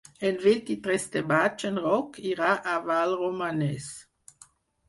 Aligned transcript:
El 0.27 0.37
vint-i-tres 0.43 1.03
de 1.15 1.21
maig 1.31 1.65
en 1.69 1.77
Roc 1.83 2.19
irà 2.31 2.57
a 2.73 2.73
Vallromanes. 2.89 3.93